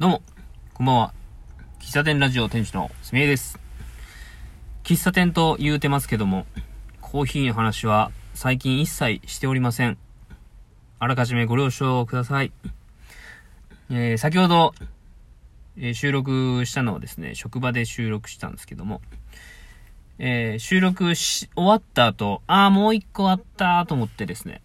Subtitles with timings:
[0.00, 0.22] どうも、
[0.74, 1.14] こんばんは。
[1.80, 3.58] 喫茶店ラジオ店主のすみえです。
[4.84, 6.46] 喫茶店と言うてますけども、
[7.00, 9.98] コーヒーの話は最近一切しておりません。
[11.00, 12.52] あらかじめご了承ください。
[13.90, 14.72] えー、先ほど、
[15.76, 19.00] えー収録したのをですね、職場で収録したんですけども、
[20.20, 24.62] えー収録し、終わった後、ああ、もう一個あったと思ってですね、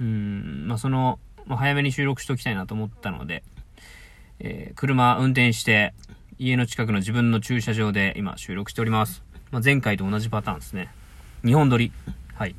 [0.00, 3.44] うん、まあ、その、まあ、早めに収録しておきたいなと思ったので、
[4.42, 5.94] えー車運転して、
[6.38, 9.22] 家の近くの自分の駐車場で今収録しております。
[9.52, 10.90] まあ、前回と同じパターンですね。
[11.44, 11.92] 2本撮り。
[12.34, 12.56] はい。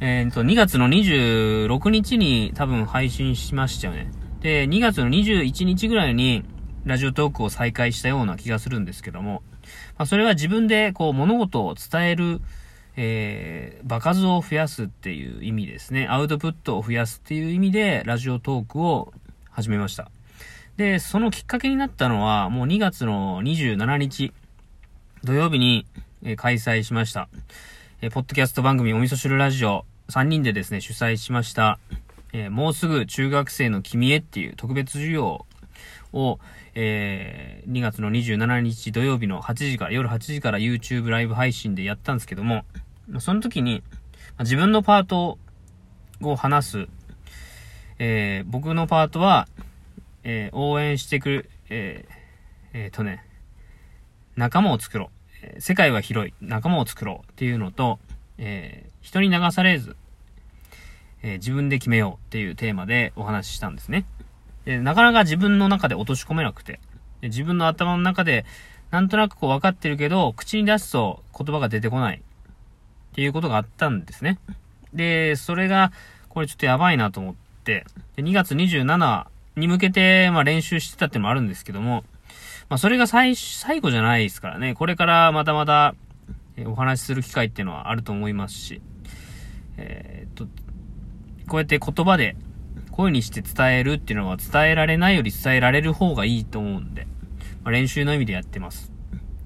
[0.00, 4.10] えー、と、2月の26日に多分配信しましたよね。
[4.40, 6.44] で、2月の21日ぐらいに
[6.86, 9.42] ラジオトークを再開したような気がするんですけども、
[9.98, 12.40] まあ、それは自分でこう物事を伝える、
[12.96, 16.06] えー、場数を増やすっていう意味ですね。
[16.08, 19.12] アウトプットを増やすっていう意味でラジオトークを
[19.50, 20.10] 始めました。
[20.80, 24.32] で、そのきっかけになったのは、もう2月の27日、
[25.22, 25.84] 土曜日に、
[26.22, 27.28] え開催しました。
[28.00, 31.78] えーポッドキャスト番組お味噌汁ラジオ3人でですね、主催しました、
[32.32, 35.44] えーもうすぐ中学生の君へっていう特別授業
[36.14, 36.38] を、
[36.74, 42.64] えー2月の27日土曜日の8時から、夜8時から YouTube ライブ配信でやったんですけども、
[43.18, 43.82] その時に、
[44.38, 45.36] ま自分のパート
[46.22, 46.88] を話す、
[47.98, 49.46] え僕のパートは、
[50.24, 52.14] えー応援してくる、えー
[52.72, 53.24] えーとね、
[54.36, 55.08] 仲間を作ろう。
[55.42, 56.34] え世界は広い。
[56.40, 57.98] 仲間を作ろうっていうのと、
[58.38, 59.96] えー人に流されず、
[61.22, 64.04] えー自分で決めようっていうテーマでお話ししたんですね。
[64.64, 66.80] でなかなか自分の中で落とし込めなくて、
[67.22, 68.44] 自分の頭の中で
[68.90, 74.38] なんとなくこう分かってるけど、口に出すと言葉が出てこないっていうことがあったんですね。
[74.92, 75.92] で、それが、
[76.28, 77.84] これちょっとやばいなと思って、
[78.16, 82.04] で2月27に向けて、まあ練習してたっていうのもあるんですけども、
[82.68, 84.74] まあそれが最、最後じゃないですからね。
[84.74, 85.94] これからまたまた、
[86.56, 88.82] えお話しする機会っていうのはあると思いますし、
[89.76, 90.44] えーっと、
[91.48, 92.36] こうやって言葉で
[92.90, 97.06] 声にして伝えるっていうのは伝えられないより伝えられる方がいいと思うんで、
[97.64, 98.92] まあ、練習の意味でやってます。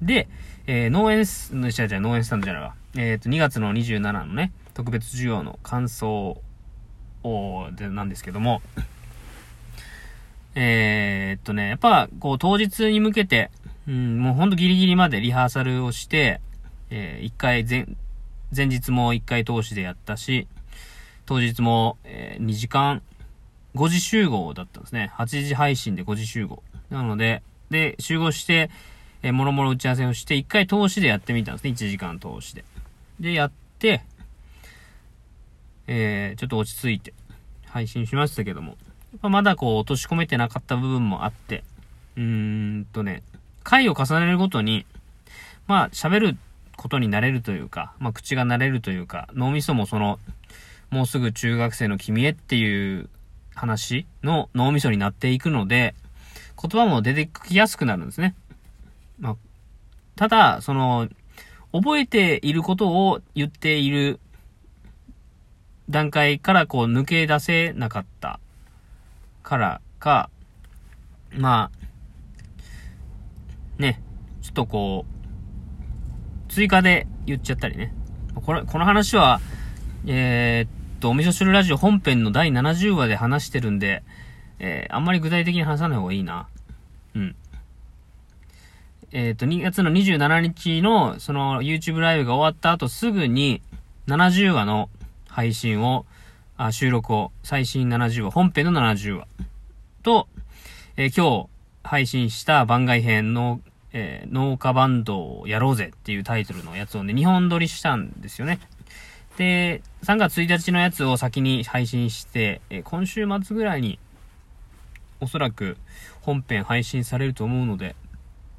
[0.00, 0.28] で、
[0.66, 2.74] えー農園ス、の、じゃじゃ農園スタンドじゃないわ。
[2.96, 6.40] えーっと、2月の27のね、特別授業の感想
[7.24, 8.62] を、で、なんですけども、
[10.54, 13.50] えーっとね、やっぱ、こう、当日に向けて、
[13.88, 16.40] うん、もうほんとギリギリまでリハーサルをして、
[16.90, 17.86] えー一回前、
[18.54, 20.46] 前日も一回通しでやったし、
[21.24, 23.02] 当日も、え2時間、
[23.74, 25.10] 5時集合だったんですね。
[25.16, 26.62] 8時配信で5時集合。
[26.90, 28.70] なので、で、集合して、
[29.22, 31.70] えーもろもろ打ち合わせをして、一回通しでやってみたんですね。
[31.70, 32.64] 1時間通しで。
[33.20, 34.02] で、やって、
[35.86, 37.14] えーちょっと落ち着いて、
[37.66, 38.76] 配信しましたけども、
[39.28, 41.64] まだこう落とし込めてなかった部分もあって、
[42.16, 42.22] うー
[42.80, 43.22] んとね、
[43.62, 44.86] 回を重ねるごとに、
[45.66, 46.36] まあ喋る
[46.76, 50.18] ことになれるというか、まあ口が慣れるというか、脳みそもその、
[50.90, 53.08] もうすぐ中学生の君へっていう
[53.54, 55.94] 話の脳みそになっていくので、
[56.60, 58.34] 言葉も出てきやすくなるんですね。
[59.18, 59.36] まあ、
[60.16, 61.08] ただ、その、
[61.72, 64.20] 覚えていることを言っている
[65.88, 68.38] 段階からこう抜け出せなかった
[69.42, 70.30] からか、
[71.36, 71.70] ま
[73.78, 74.00] あ、ね、
[74.42, 77.94] ちょっとこう、追加で言っちゃったりね。
[78.34, 79.40] これ、この話は、
[80.06, 84.02] えーっと、お味噌汁ラジオ本編の第70話で話してるんで、
[84.58, 86.48] えーあんまり具体的に話さない方がいいな。
[87.14, 87.36] うん。
[89.12, 93.62] えーっと、2月の27日の、その、YouTube ライブが終わった後すぐに、
[94.06, 94.88] 70話の
[95.28, 96.06] 配信を、
[96.64, 99.26] あ収録を、最新70話、本編の70話
[100.04, 100.28] と、
[100.96, 101.48] えー今日
[101.82, 103.60] 配信した番外編の、
[103.92, 108.60] えー農家バンドをやろうぜっていうタイトルのやつをね、2本撮りしたんですよね。
[109.38, 113.98] で、3月1日のやつを先に配信して、えー今週末ぐらいに、
[115.18, 115.76] おそらく
[116.20, 117.96] 本編配信されると思うので、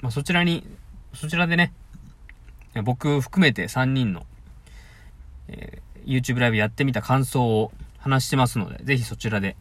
[0.00, 0.66] まあ、そちらに、
[1.12, 1.74] そちらでね、
[2.82, 4.24] 僕含めて3人の、
[5.48, 9.56] えー YouTube ライブやってみた感想を話してますので、ぜひそちらで、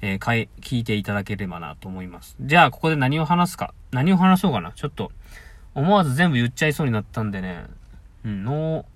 [0.00, 2.36] えーかい、聞いていただければなと思います。
[2.40, 3.74] じゃあ、ここで何を話すか。
[3.92, 4.72] 何を話そうかな。
[4.72, 5.10] ちょっと、
[5.74, 7.64] 思わず全部言っちゃいそうになったんでね、
[8.24, 8.86] うん、農、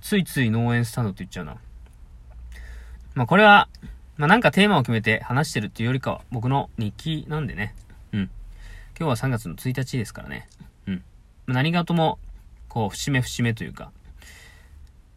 [0.00, 1.56] ついつい農園スタンドって言っちゃうな。
[3.14, 3.68] まあ、これは、
[4.16, 7.74] まあ、なんかテーマを決めて話してるっていうよりかは、僕の日記なんでね。
[8.12, 8.20] うん。
[8.98, 10.48] 今日は3月の1日ですからね。
[10.86, 10.94] うん。
[11.46, 12.18] まあ何事も、
[12.68, 13.92] こう、節目節目というか、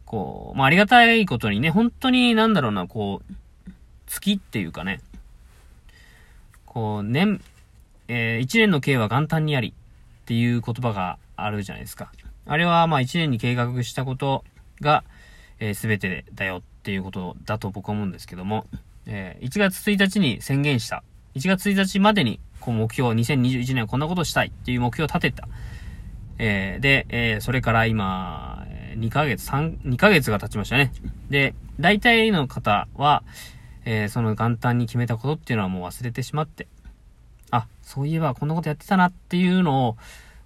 [0.04, 3.34] こう、まあ、ありがたいことにね、本当になんだろうな、こう、
[4.06, 5.00] 月っていうかね、
[6.66, 7.40] こう、年、
[8.08, 12.12] えー、一年の計は元旦にありっていう言葉があるじゃないですか。
[12.46, 14.44] あれはまあ一年に計画したこと
[14.80, 15.04] が、
[15.60, 18.66] えー、全てだよっていうことだと僕は思うんですけども、
[19.06, 21.02] えー、1月1日に宣言した。
[21.34, 25.48] 1月1日までに、こう目標、2021年はこんなことしたいっていう目標を立てた。
[26.38, 28.53] えー、で、えー、それから今、
[28.98, 30.92] 2ヶ月、3、2ヶ月が経ちましたね。
[31.30, 33.22] で、大体の方は、
[33.84, 36.68] えー、その元旦に決めたことっていうのはもう忘れてしまって、
[37.50, 39.96] あ、そういえばこんなことやってたなっていうのを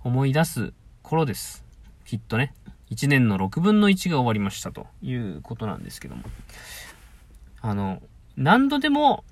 [0.03, 0.73] 思い出す
[1.03, 1.65] 頃です。
[2.05, 2.55] きっとね。
[2.91, 6.23] 1年の6分の1が終わりましたということなんですけども。
[7.61, 8.03] あの、
[8.37, 9.25] 何度でも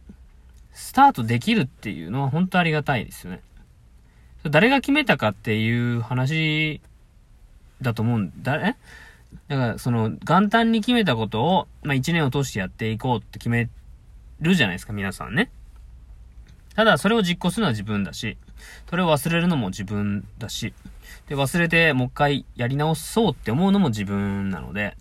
[0.73, 3.41] スタートできるっていうのは本当ありがたいですよね。
[4.45, 6.81] 誰が決めたかっていう話
[7.81, 8.77] だと思うんだ、え
[9.49, 13.69] だから、その、元旦に決めたことを、まあ、一年を通してやっていこうって決め
[14.41, 15.51] るじゃないですか、皆さんね。
[16.75, 18.37] ただ、それを実行するのは自分だし、
[18.89, 20.75] それを忘れるのも自分だし、
[21.29, 24.97] で、忘れてもう一回やり直そうって思うのも自分なので、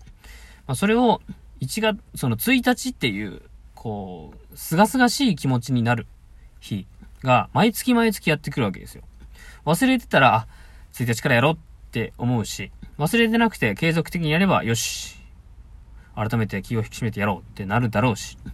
[0.67, 1.21] まあ、それを、
[1.61, 3.41] 1月、その1日っていう、
[3.73, 6.07] こう、すがすがしい気持ちになる
[6.59, 6.87] 日
[7.23, 9.03] が、毎月毎月やってくるわけですよ。
[9.65, 10.47] 忘れてたら、あ、
[10.93, 11.57] 1日からやろうっ
[11.91, 15.15] て思うし、忘れてなくて継続的にやれば、よし。
[16.15, 18.37] 改めて気を引き締めてやろうってなるだろうし。
[18.45, 18.51] ま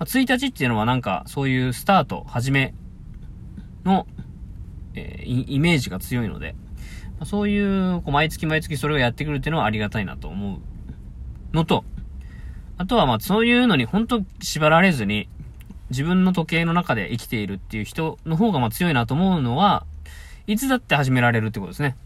[0.00, 2.72] あ、1日っていうのはなんか、そういうスタート、始め
[3.84, 4.06] の、
[4.94, 6.54] えー、イメージが強いので、
[7.18, 11.84] まあ、そういう、こう、毎月毎月それをやってくるっていうのはありがたいなと思うのと、
[12.76, 15.28] あとはまあ、そういうのに本当縛られずに、
[15.90, 19.84] 自分の時計の中で生きているっていう人の方がまあ強いなと思うのは、
[20.46, 21.96] いつだって始められるってことですね。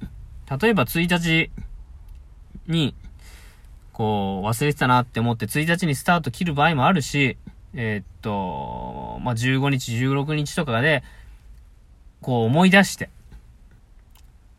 [0.51, 1.51] 例えば1日
[2.67, 2.95] に、
[3.93, 7.37] こう、忘れてたなって思って1日にスタート切る場合もあるし、
[7.75, 11.03] えー、っと、まあ、15日、16日とかで、
[12.23, 13.11] こう思い出して、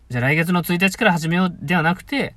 [0.09, 2.35] じゃあ来月の1日から始めようではなくて、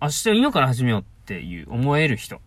[0.00, 2.40] 明日いいのから始めようっていう思える人。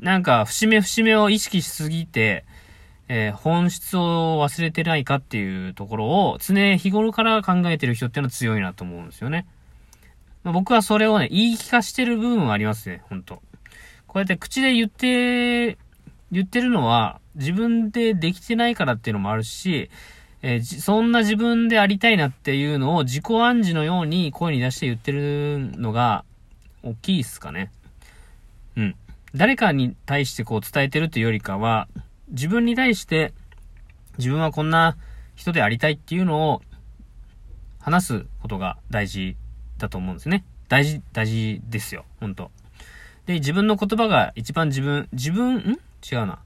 [0.00, 2.44] なんか、節目節目を意識しすぎて、
[3.08, 9.46] えー、本質を忘れてないかっていうところを常日頃から考えてる人っていうのは強いなと思うんですよね。
[10.42, 13.42] まあ、僕はそれをね、言い聞かしてる部分はありますね、ほんと。
[14.06, 15.78] こうやって口で言って、
[16.30, 19.90] 言ってるのは自分でできてないからっていうのもあるし、
[20.42, 26.24] えー、そんな自分でありたいなっていうのを自己暗示のように声に出して言ってるのが
[26.82, 27.70] 大きいっすかね。
[28.76, 28.96] うん。
[29.34, 31.88] 誰かに対してこう伝えてるというよりかは、
[32.34, 33.32] 自分に対して、
[34.18, 34.96] 自分はこんな
[35.36, 36.62] 人でありたいっていうのを
[37.80, 39.36] 話すことが大事
[39.78, 40.44] だと思うんですね。
[40.68, 42.04] 大事、大事ですよ。
[42.20, 42.50] 本当
[43.26, 45.80] で、自分の言葉が一番自分、自分、ん？
[46.12, 46.40] 違うな。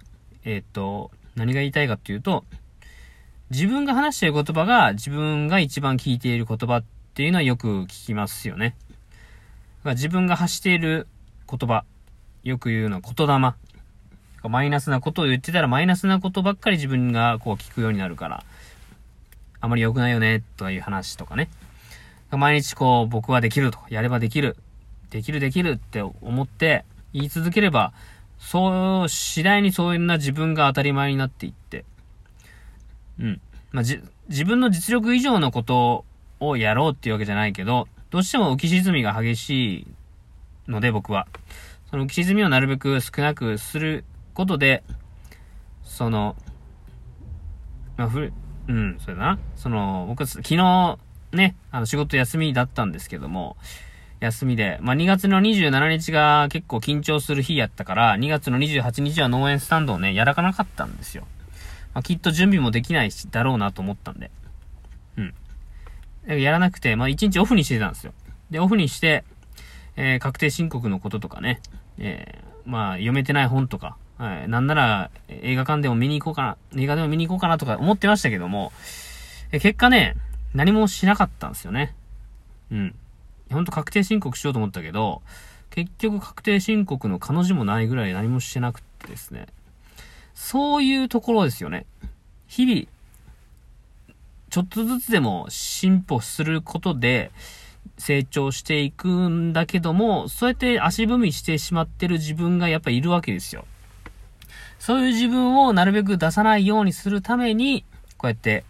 [0.44, 2.44] えー、っと、何が言いたいかっていうと、
[3.50, 8.76] 自分が話している言葉が自分が一番聞いている言葉っていうのはよく聞きますよね。
[9.84, 11.08] 自分が発している
[11.50, 11.84] 言葉、
[12.42, 13.54] よく言うのは言霊。
[14.48, 18.44] マイナスなことを言ってたらマイナスなことばっかり自分がこう聞くようになるから、
[19.60, 21.48] あまり良くないよね、という話とかね。
[22.30, 24.56] 毎日こう、僕はできるとか、やればできる、
[25.10, 27.92] できるできるって思って言い続ければ、
[28.38, 31.84] そう、次第にそういうな自分が当たり前になっていって、
[33.18, 33.40] うん。
[33.72, 36.04] まあ、じ、自分の実力以上のこと
[36.40, 39.86] をやろうっていうわけじゃないけど、どうしても浮き沈みが激しい
[40.68, 41.26] ので僕は。
[41.90, 44.04] その浮き沈みをなるべく少なくする
[44.38, 44.84] ことで、
[45.82, 46.36] その、
[47.96, 48.32] まあ、ふ
[48.68, 49.36] うん、それな。
[49.56, 50.98] その、僕、昨日、
[51.32, 53.56] ね、あの、仕事休みだったんですけども、
[54.20, 61.26] 休みで、まあ、2月の27日が結構緊張する日やったから、2月の28日は農園スタンドをね、やらかなかったんですよ。
[61.92, 64.30] まあ、きっと準備もできないし、だろうなと思ったんで。
[65.16, 66.40] うん。
[66.40, 68.12] やらなくて、まあ、1日オフにしてたんですよ。
[68.52, 69.24] で、オフにして、
[69.96, 71.60] えー、確定申告のこととかね、
[71.98, 74.48] えー、まあ、読めてない本とか、はい。
[74.48, 78.72] なんなら、映画館でも見に行こうかな、映画でも見に行こうかなとか思ってましたけども、
[79.52, 80.16] え結果ね、
[80.54, 81.94] 何もしなかったんですよね。
[82.72, 82.94] うん。
[83.50, 85.22] ほんと確定申告しようと思ったけど、
[85.70, 89.46] 結局確定申告の彼女もないぐらい何もしてなくてですね。
[90.34, 91.86] そういうところですよね。
[92.48, 92.86] 日々、
[94.50, 97.30] ちょっとずつでも進歩することで、
[97.98, 103.66] 成長していくんだけども、そうやって足踏みしてしまってる自分がやっぱいるわけですよ。
[104.78, 107.84] そういう自分をなるべく出さないようにするために、
[108.16, 108.64] こうやって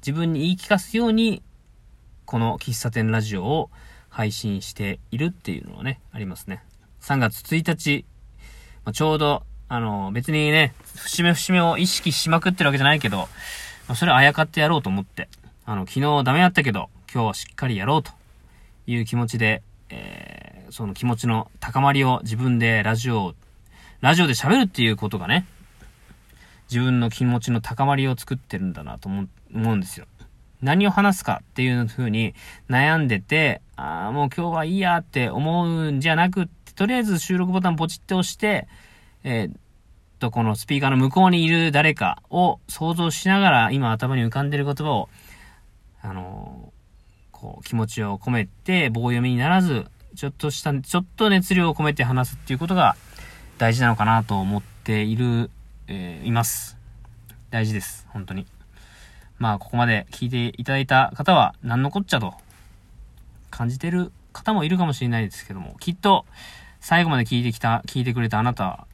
[0.00, 1.42] 自分に言い聞かすように、
[2.24, 3.70] この喫茶店ラジオを
[4.08, 6.62] 配信しているっていうのはね、ありますね。
[7.00, 8.04] 3月1日、
[8.84, 13.28] ま、ちょうど、あの、別にね、節目節目を意識しまくってるわけじゃないけど、
[13.88, 15.28] まあ、それあやかってやろうと思って、
[15.64, 18.12] あの、昨日ダメだったけど、今日はしっかりやろうと
[18.86, 23.34] いう気持ちで、えー、その気持ちの高まりを自分でラジオを、
[24.02, 25.46] ラジオで喋るっていうことがね、
[26.68, 30.06] 自分の気持ちの高まりを作ってるんだなと思うんですよ。
[30.60, 32.34] 何を話すかっていう風に
[32.68, 38.66] 悩んでて、ああ、もう今日はいいやって思うんじゃなくって、とりあえず収録ボタンポチって押して、
[39.22, 39.56] えー、
[40.18, 45.10] と、このスピーカーの向こうにいる誰かを想像しながら、今頭に浮かんでる言葉を、
[46.00, 52.96] あのー、こう、気持ちを込めて、棒読みにならず、ちょっとした、ちょっと熱量を込めて話すっていうことが
[53.58, 55.50] 大事なのかなと思っている、
[55.86, 56.76] えー、います。
[57.50, 58.06] 大事です。
[58.10, 58.46] 本当に。
[59.38, 62.34] まあ、ここまで聞いていただいた方は、何のこっちゃと
[63.50, 66.24] 感じてる方もいるかもしれないですけども、きっと、
[66.80, 68.86] 最後まで聞いてきた、聞いてくれたあなたは、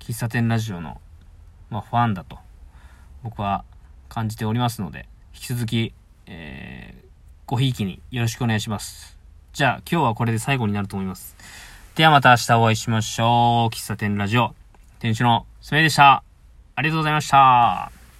[0.00, 1.00] 喫茶店ラジオの、
[1.70, 2.38] まあ、ファンだと、
[3.22, 3.64] 僕は
[4.08, 5.92] 感じておりますので、引き続き、
[6.26, 7.06] えー、
[7.46, 9.18] ごひいきによろしくお願いします。
[9.52, 11.36] じゃあ、今日はこれで最後になると思います。
[11.98, 13.74] ではまた明日お会いしましょう。
[13.74, 14.54] 喫茶店ラジオ、
[15.00, 16.22] 店主のすめでした。
[16.76, 17.97] ありがとうございました。